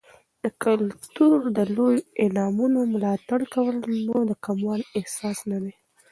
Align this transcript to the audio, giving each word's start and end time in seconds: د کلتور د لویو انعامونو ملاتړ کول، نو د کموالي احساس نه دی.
د 0.43 0.45
کلتور 0.63 1.37
د 1.57 1.59
لویو 1.75 2.07
انعامونو 2.23 2.79
ملاتړ 2.93 3.39
کول، 3.53 3.75
نو 4.05 4.15
د 4.29 4.31
کموالي 4.45 4.87
احساس 4.99 5.37
نه 5.51 5.57
دی. 5.63 5.73